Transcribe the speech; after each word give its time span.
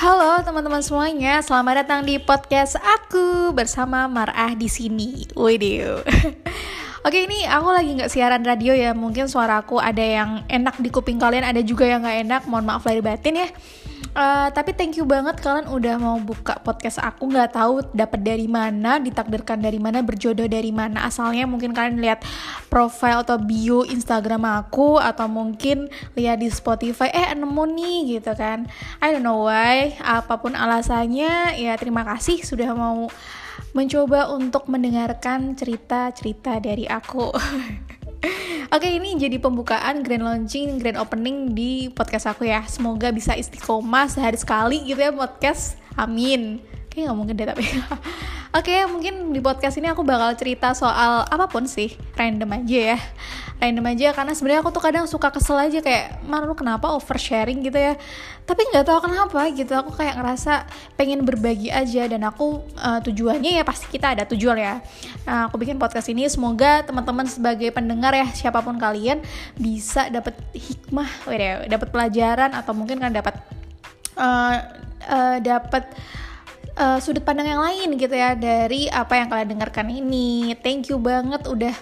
Halo 0.00 0.40
teman-teman 0.40 0.80
semuanya, 0.80 1.44
selamat 1.44 1.84
datang 1.84 2.00
di 2.08 2.16
podcast 2.16 2.80
aku 2.80 3.52
bersama 3.52 4.08
Marah 4.08 4.56
di 4.56 4.64
sini. 4.64 5.28
Waduh. 5.36 6.00
Oke 7.04 7.28
ini 7.28 7.44
aku 7.44 7.68
lagi 7.68 8.00
nggak 8.00 8.08
siaran 8.08 8.40
radio 8.40 8.72
ya, 8.72 8.96
mungkin 8.96 9.28
suaraku 9.28 9.76
ada 9.76 10.00
yang 10.00 10.40
enak 10.48 10.80
di 10.80 10.88
kuping 10.88 11.20
kalian, 11.20 11.44
ada 11.44 11.60
juga 11.60 11.84
yang 11.84 12.00
nggak 12.00 12.16
enak. 12.16 12.42
Mohon 12.48 12.64
maaf 12.72 12.88
lahir 12.88 13.04
batin 13.04 13.44
ya. 13.44 13.48
Uh, 14.10 14.50
tapi 14.50 14.74
thank 14.74 14.98
you 14.98 15.06
banget 15.06 15.38
kalian 15.38 15.70
udah 15.70 15.94
mau 16.02 16.18
buka 16.18 16.58
podcast 16.66 16.98
aku. 16.98 17.30
Nggak 17.30 17.54
tahu 17.54 17.74
dapat 17.94 18.20
dari 18.26 18.50
mana 18.50 18.98
ditakdirkan 18.98 19.62
dari 19.62 19.78
mana 19.78 20.02
berjodoh 20.02 20.50
dari 20.50 20.74
mana. 20.74 21.06
Asalnya 21.06 21.46
mungkin 21.46 21.70
kalian 21.70 22.02
lihat 22.02 22.26
profile 22.66 23.22
atau 23.22 23.38
bio 23.38 23.86
Instagram 23.86 24.42
aku 24.42 24.98
atau 24.98 25.30
mungkin 25.30 25.86
lihat 26.18 26.42
di 26.42 26.50
Spotify 26.50 27.10
eh 27.14 27.30
nemu 27.38 27.64
nih 27.70 27.98
gitu 28.18 28.34
kan. 28.34 28.66
I 28.98 29.14
don't 29.14 29.22
know 29.22 29.46
why. 29.46 29.94
Apa 30.02 30.42
pun 30.42 30.58
alasannya 30.58 31.54
ya 31.54 31.78
terima 31.78 32.02
kasih 32.02 32.42
sudah 32.42 32.74
mau 32.74 33.06
mencoba 33.70 34.34
untuk 34.34 34.66
mendengarkan 34.66 35.54
cerita-cerita 35.54 36.58
dari 36.58 36.90
aku 36.90 37.30
Oke 38.70 38.86
ini 38.86 39.18
jadi 39.18 39.40
pembukaan 39.42 40.06
grand 40.06 40.22
launching, 40.22 40.78
grand 40.78 41.00
opening 41.00 41.56
di 41.56 41.90
podcast 41.90 42.30
aku 42.30 42.46
ya. 42.46 42.62
Semoga 42.70 43.10
bisa 43.10 43.34
istiqomah 43.34 44.06
sehari 44.06 44.38
sekali 44.38 44.78
gitu 44.86 45.00
ya 45.00 45.10
podcast. 45.10 45.74
Amin. 45.98 46.62
Kayaknya 46.86 47.10
gak 47.10 47.18
mungkin 47.18 47.34
deh 47.34 47.46
tapi 47.50 47.64
Oke 48.50 48.82
mungkin 48.90 49.30
di 49.30 49.38
podcast 49.38 49.78
ini 49.78 49.86
aku 49.86 50.02
bakal 50.02 50.34
cerita 50.34 50.74
soal 50.74 51.22
apa 51.22 51.46
pun 51.46 51.70
sih 51.70 51.94
Random 52.18 52.50
aja 52.50 52.98
ya. 52.98 52.98
Random 53.62 53.86
aja 53.86 54.10
karena 54.10 54.34
sebenarnya 54.34 54.60
aku 54.66 54.74
tuh 54.74 54.82
kadang 54.82 55.06
suka 55.06 55.30
kesel 55.30 55.54
aja 55.54 55.78
kayak 55.78 56.18
mana 56.26 56.50
lu 56.50 56.58
kenapa 56.58 56.90
oversharing? 56.90 57.62
gitu 57.62 57.78
ya. 57.78 57.94
Tapi 58.50 58.66
nggak 58.74 58.90
tahu 58.90 59.06
kenapa 59.06 59.46
gitu 59.54 59.70
aku 59.78 59.94
kayak 59.94 60.18
ngerasa 60.18 60.66
pengen 60.98 61.22
berbagi 61.22 61.70
aja 61.70 62.10
dan 62.10 62.26
aku 62.26 62.66
uh, 62.74 62.98
tujuannya 62.98 63.54
ya 63.54 63.62
pasti 63.62 63.86
kita 63.86 64.18
ada 64.18 64.26
tujuan 64.26 64.58
ya. 64.58 64.82
Nah, 65.30 65.46
aku 65.46 65.54
bikin 65.54 65.78
podcast 65.78 66.10
ini 66.10 66.26
semoga 66.26 66.82
teman-teman 66.82 67.30
sebagai 67.30 67.70
pendengar 67.70 68.18
ya 68.18 68.26
siapa 68.34 68.66
pun 68.66 68.74
kalian 68.82 69.22
bisa 69.62 70.10
dapat 70.10 70.34
hikmah 70.50 71.06
dapat 71.70 71.88
pelajaran 71.94 72.50
atau 72.50 72.74
mungkin 72.74 72.98
kan 72.98 73.14
dapat 73.14 73.38
uh, 74.18 74.58
uh, 75.06 75.38
dapat 75.38 75.86
uh, 76.80 76.98
sudut 76.98 77.20
pandang 77.20 77.52
yang 77.52 77.60
lain 77.60 78.00
gitu 78.00 78.16
ya 78.16 78.32
dari 78.32 78.88
apa 78.88 79.20
yang 79.20 79.28
kalian 79.28 79.52
dengarkan 79.52 79.92
ini. 79.92 80.56
Thank 80.64 80.88
you 80.88 80.96
banget 80.96 81.44
udah 81.44 81.76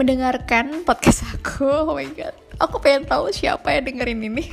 mendengarkan 0.00 0.82
podcast 0.88 1.28
aku. 1.36 1.68
Oh 1.88 1.94
my 1.94 2.08
god. 2.16 2.34
Aku 2.58 2.82
pengen 2.82 3.06
tahu 3.06 3.30
siapa 3.30 3.70
yang 3.70 3.86
dengerin 3.86 4.18
ini. 4.24 4.50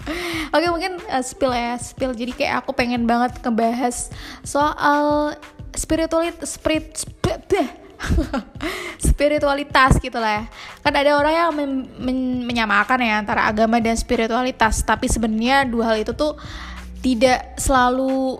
Oke 0.54 0.62
okay, 0.62 0.68
mungkin 0.70 0.92
uh, 1.10 1.24
spill 1.24 1.50
ya 1.50 1.74
spill. 1.80 2.12
Jadi 2.14 2.36
kayak 2.36 2.62
aku 2.62 2.76
pengen 2.76 3.08
banget 3.08 3.40
ngebahas 3.42 4.12
soal 4.46 5.34
spiritualitas 5.74 6.54
spirit, 6.54 6.94
spirit 6.94 7.50
spiritualitas 9.10 9.98
gitu 9.98 10.22
lah 10.22 10.42
ya. 10.42 10.44
Kan 10.86 10.94
ada 10.94 11.18
orang 11.18 11.34
yang 11.34 11.50
men 11.50 11.70
men 11.98 12.18
menyamakan 12.46 13.02
ya 13.02 13.18
antara 13.18 13.50
agama 13.50 13.82
dan 13.82 13.98
spiritualitas. 13.98 14.86
Tapi 14.86 15.10
sebenarnya 15.10 15.66
dua 15.66 15.94
hal 15.94 16.06
itu 16.06 16.14
tuh 16.14 16.38
tidak 17.02 17.58
selalu 17.58 18.38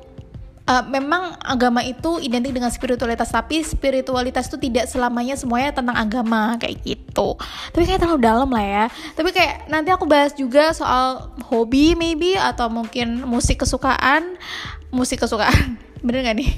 uh, 0.69 0.85
memang 0.85 1.35
agama 1.41 1.81
itu 1.81 2.21
identik 2.21 2.53
dengan 2.53 2.69
spiritualitas 2.69 3.33
tapi 3.33 3.65
spiritualitas 3.65 4.53
itu 4.53 4.61
tidak 4.61 4.85
selamanya 4.87 5.35
semuanya 5.35 5.73
tentang 5.73 5.97
agama 5.97 6.61
kayak 6.61 6.77
gitu. 6.85 7.35
Tapi 7.73 7.85
kayak 7.89 8.05
terlalu 8.05 8.21
dalam 8.21 8.49
lah 8.53 8.65
ya. 8.65 8.85
Tapi 9.17 9.33
kayak 9.33 9.73
nanti 9.73 9.89
aku 9.89 10.05
bahas 10.05 10.37
juga 10.37 10.77
soal 10.77 11.33
hobi 11.49 11.97
maybe 11.97 12.37
atau 12.37 12.69
mungkin 12.69 13.25
musik 13.25 13.65
kesukaan. 13.65 14.37
Musik 14.93 15.25
kesukaan 15.25 15.81
bener 16.05 16.23
gak 16.29 16.37
nih? 16.37 16.53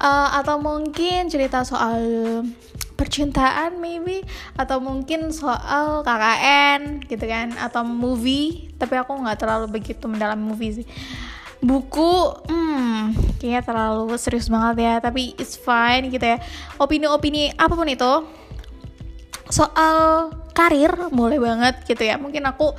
Uh, 0.00 0.42
atau 0.42 0.58
mungkin 0.58 1.28
cerita 1.30 1.62
soal 1.62 2.00
percintaan 2.98 3.82
maybe 3.82 4.22
atau 4.54 4.78
mungkin 4.78 5.34
soal 5.34 6.06
KKN 6.06 7.06
gitu 7.06 7.24
kan 7.28 7.54
atau 7.60 7.84
movie. 7.84 8.72
Tapi 8.80 8.98
aku 8.98 9.14
nggak 9.14 9.38
terlalu 9.38 9.66
begitu 9.70 10.10
mendalam 10.10 10.40
movie 10.42 10.82
sih 10.82 10.86
buku 11.62 12.12
hmm 12.50 13.14
kayaknya 13.38 13.62
terlalu 13.62 14.18
serius 14.18 14.50
banget 14.50 14.82
ya 14.82 14.94
tapi 14.98 15.38
it's 15.38 15.54
fine 15.54 16.10
gitu 16.10 16.22
ya. 16.22 16.38
Opini-opini 16.76 17.54
apa 17.54 17.74
pun 17.78 17.86
itu 17.86 18.12
soal 19.46 20.30
karir 20.52 20.90
boleh 21.14 21.38
banget 21.38 21.86
gitu 21.86 22.02
ya. 22.02 22.18
Mungkin 22.18 22.42
aku 22.50 22.74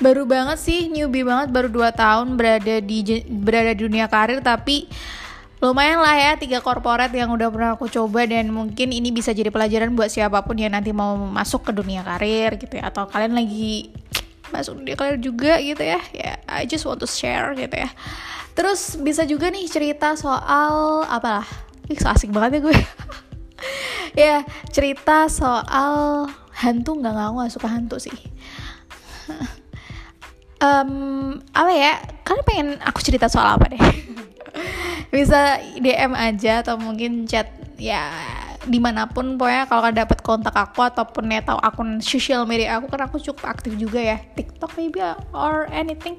baru 0.00 0.24
banget 0.24 0.58
sih 0.58 0.88
newbie 0.88 1.22
banget 1.22 1.52
baru 1.52 1.68
2 1.68 1.92
tahun 1.92 2.26
berada 2.34 2.80
di 2.80 3.22
berada 3.28 3.70
di 3.76 3.80
dunia 3.84 4.08
karir 4.08 4.40
tapi 4.40 4.88
lumayan 5.62 6.02
lah 6.02 6.16
ya 6.18 6.32
tiga 6.34 6.58
korporat 6.58 7.14
yang 7.14 7.30
udah 7.30 7.46
pernah 7.46 7.70
aku 7.78 7.86
coba 7.86 8.26
dan 8.26 8.50
mungkin 8.50 8.90
ini 8.90 9.14
bisa 9.14 9.30
jadi 9.30 9.46
pelajaran 9.46 9.94
buat 9.94 10.10
siapa 10.10 10.42
pun 10.42 10.58
yang 10.58 10.74
nanti 10.74 10.90
mau 10.90 11.14
masuk 11.14 11.70
ke 11.70 11.72
dunia 11.76 12.02
karir 12.02 12.58
gitu 12.58 12.82
ya. 12.82 12.90
Atau 12.90 13.06
kalian 13.06 13.38
lagi 13.38 13.94
masuk 14.52 14.84
dunia 14.84 14.94
karir 14.94 15.16
juga 15.16 15.56
gitu 15.58 15.80
ya 15.80 15.98
ya 16.12 16.36
I 16.46 16.68
just 16.68 16.84
want 16.84 17.00
to 17.00 17.08
share 17.08 17.56
gitu 17.56 17.72
ya 17.72 17.88
Terus 18.52 19.00
bisa 19.00 19.24
juga 19.24 19.48
nih 19.48 19.64
cerita 19.68 20.12
soal 20.12 21.04
apalah. 21.08 21.46
Ih, 21.88 21.96
so 21.96 22.12
asik 22.12 22.32
banget 22.32 22.60
ya 22.60 22.68
gue. 22.68 22.76
ya, 24.24 24.36
cerita 24.68 25.26
soal 25.32 26.28
hantu 26.52 27.00
nggak 27.00 27.12
nggak 27.16 27.28
gak 27.32 27.52
suka 27.52 27.68
hantu 27.68 27.96
sih. 27.96 28.12
um, 30.64 31.40
apa 31.56 31.72
ya? 31.72 31.92
Kalian 32.22 32.44
pengen 32.44 32.68
aku 32.84 33.00
cerita 33.00 33.26
soal 33.32 33.56
apa 33.56 33.72
deh? 33.72 33.80
bisa 35.16 35.60
DM 35.80 36.12
aja 36.12 36.60
atau 36.60 36.76
mungkin 36.76 37.24
chat 37.24 37.48
ya 37.80 38.12
di 38.62 38.78
mana 38.78 39.10
pun 39.10 39.34
pokoknya 39.34 39.66
kalau 39.66 39.80
kalian 39.82 39.98
dapat 40.06 40.18
kontak 40.22 40.54
aku 40.54 40.86
ataupun 40.86 41.34
ya 41.34 41.42
tahu 41.42 41.58
akun 41.58 41.98
sosial 41.98 42.46
media 42.46 42.78
aku 42.78 42.86
kan 42.86 43.10
aku 43.10 43.18
cukup 43.18 43.58
aktif 43.58 43.74
juga 43.74 43.98
ya. 43.98 44.18
TikTok 44.38 44.78
maybe 44.78 45.02
or 45.34 45.66
anything. 45.74 46.14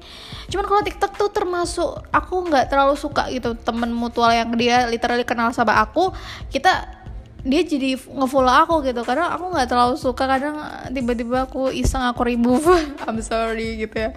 Cuman 0.52 0.64
kalau 0.68 0.82
TikTok 0.84 1.12
tuh 1.16 1.30
termasuk 1.32 2.04
aku 2.12 2.34
nggak 2.48 2.68
terlalu 2.68 2.96
suka 3.00 3.30
gitu 3.32 3.56
temen 3.56 3.88
mutual 3.92 4.32
yang 4.32 4.52
dia 4.56 4.84
literally 4.88 5.24
kenal 5.24 5.52
sama 5.56 5.80
aku. 5.80 6.12
Kita 6.52 7.03
dia 7.44 7.60
jadi 7.60 8.00
ngefollow 8.00 8.56
aku 8.64 8.74
gitu. 8.88 9.04
Karena 9.04 9.36
aku 9.36 9.52
nggak 9.52 9.68
terlalu 9.68 9.94
suka 10.00 10.24
kadang 10.24 10.56
tiba-tiba 10.88 11.44
aku 11.44 11.68
iseng 11.68 12.00
aku 12.00 12.24
remove. 12.24 12.64
I'm 13.04 13.20
sorry 13.20 13.84
gitu 13.84 14.08
ya. 14.08 14.10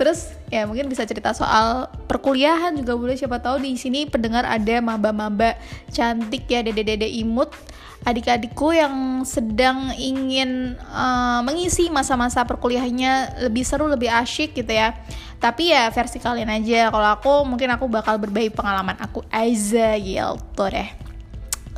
Terus 0.00 0.32
ya 0.48 0.64
mungkin 0.64 0.88
bisa 0.88 1.04
cerita 1.04 1.36
soal 1.36 1.92
perkuliahan 2.08 2.72
juga 2.80 2.96
boleh 2.96 3.20
siapa 3.20 3.38
tahu 3.38 3.60
di 3.60 3.76
sini 3.76 4.08
pendengar 4.08 4.48
ada 4.48 4.80
maba-maba 4.80 5.60
cantik 5.92 6.48
ya 6.48 6.64
dede-dede 6.64 7.06
imut 7.06 7.52
adik-adikku 8.00 8.72
yang 8.72 9.28
sedang 9.28 9.92
ingin 10.00 10.80
uh, 10.88 11.44
mengisi 11.44 11.92
masa-masa 11.92 12.48
perkuliahannya 12.48 13.44
lebih 13.44 13.60
seru 13.60 13.92
lebih 13.92 14.08
asyik 14.08 14.56
gitu 14.56 14.72
ya. 14.72 14.96
Tapi 15.36 15.72
ya 15.72 15.92
versi 15.92 16.16
kalian 16.16 16.48
aja. 16.48 16.88
Kalau 16.88 17.08
aku 17.12 17.32
mungkin 17.44 17.68
aku 17.76 17.92
bakal 17.92 18.16
berbagi 18.16 18.48
pengalaman 18.48 18.96
aku 19.04 19.20
aja 19.28 20.00
gitu 20.00 20.64
deh 20.64 20.99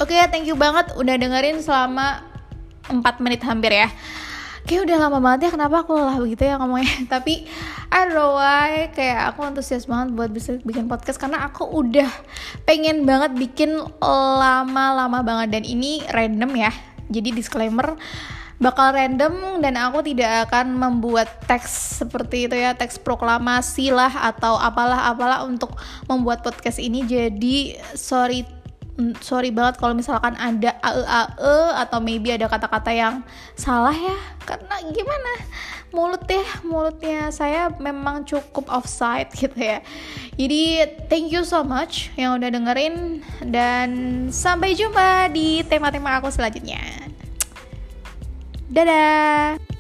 Oke 0.03 0.19
ya, 0.19 0.27
thank 0.27 0.51
you 0.51 0.59
banget 0.59 0.91
udah 0.99 1.15
dengerin 1.15 1.63
selama 1.63 2.27
4 2.91 3.23
menit 3.23 3.39
hampir 3.47 3.71
ya. 3.71 3.87
Kayak 4.67 4.91
udah 4.91 4.97
lama 5.07 5.19
banget 5.23 5.47
ya 5.47 5.51
kenapa 5.55 5.87
aku 5.87 5.95
lelah 5.95 6.19
begitu 6.19 6.43
ya 6.43 6.59
ngomongnya? 6.59 6.91
Tapi 7.15 7.47
I 7.91 7.99
don't 8.07 8.15
know 8.15 8.35
why 8.39 8.91
Kayak 8.95 9.35
aku 9.35 9.43
antusias 9.43 9.91
banget 9.91 10.15
buat 10.15 10.31
bisa 10.31 10.55
bikin 10.63 10.87
podcast 10.87 11.19
Karena 11.19 11.43
aku 11.51 11.67
udah 11.67 12.07
pengen 12.63 13.03
banget 13.03 13.35
bikin 13.35 13.75
lama-lama 14.43 15.23
banget. 15.23 15.59
Dan 15.59 15.63
ini 15.67 16.03
random 16.11 16.51
ya 16.55 16.71
Jadi 17.11 17.31
disclaimer 17.35 17.95
bakal 18.63 18.95
random 18.95 19.59
dan 19.59 19.75
aku 19.75 20.07
tidak 20.07 20.47
akan 20.47 20.79
membuat 20.79 21.27
teks 21.51 21.99
seperti 21.99 22.47
itu 22.47 22.55
ya 22.55 22.79
teks 22.79 22.95
proklamasi 23.03 23.91
lah 23.91 24.31
atau 24.31 24.55
apalah 24.55 25.11
apalah 25.11 25.43
untuk 25.43 25.75
membuat 26.07 26.47
podcast 26.47 26.79
ini. 26.79 27.03
Jadi 27.03 27.75
sorry 27.99 28.62
Sorry 29.25 29.49
banget 29.49 29.81
kalau 29.81 29.97
misalkan 29.97 30.37
ada 30.37 30.77
ae 30.85 31.03
ae 31.09 31.57
atau 31.81 31.97
maybe 31.97 32.29
ada 32.29 32.45
kata-kata 32.45 32.93
yang 32.93 33.25
salah 33.57 33.97
ya. 33.97 34.19
Karena 34.45 34.77
gimana? 34.93 35.33
Mulut 35.93 36.25
ya 36.25 36.45
mulutnya 36.65 37.29
saya 37.33 37.69
memang 37.81 38.25
cukup 38.29 38.69
offside 38.69 39.33
gitu 39.41 39.57
ya. 39.57 39.81
Jadi 40.37 40.85
thank 41.09 41.33
you 41.33 41.41
so 41.41 41.65
much 41.65 42.13
yang 42.21 42.37
udah 42.37 42.53
dengerin 42.53 43.25
dan 43.49 43.89
sampai 44.29 44.77
jumpa 44.77 45.33
di 45.33 45.65
tema-tema 45.65 46.21
aku 46.21 46.29
selanjutnya. 46.29 46.81
Dadah 48.73 49.72